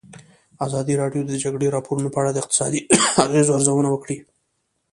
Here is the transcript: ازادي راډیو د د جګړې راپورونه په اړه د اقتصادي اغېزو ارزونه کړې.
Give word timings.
ازادي 0.65 0.93
راډیو 1.01 1.21
د 1.23 1.27
د 1.31 1.35
جګړې 1.43 1.73
راپورونه 1.75 2.07
په 2.11 2.19
اړه 2.21 2.31
د 2.33 2.37
اقتصادي 2.41 2.81
اغېزو 3.25 3.55
ارزونه 3.57 3.89
کړې. 4.03 4.17